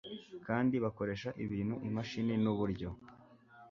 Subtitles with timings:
[0.47, 2.89] kandi bakoresha ibintu imashini n uburyo